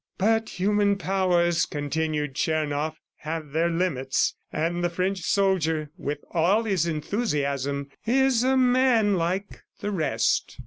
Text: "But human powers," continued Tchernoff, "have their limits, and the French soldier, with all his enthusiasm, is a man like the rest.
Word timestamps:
"But 0.17 0.59
human 0.59 0.95
powers," 0.97 1.67
continued 1.67 2.33
Tchernoff, 2.33 2.99
"have 3.17 3.51
their 3.51 3.69
limits, 3.69 4.33
and 4.51 4.83
the 4.83 4.89
French 4.89 5.21
soldier, 5.21 5.91
with 5.95 6.23
all 6.31 6.63
his 6.63 6.87
enthusiasm, 6.87 7.91
is 8.07 8.43
a 8.43 8.57
man 8.57 9.13
like 9.13 9.61
the 9.79 9.91
rest. 9.91 10.57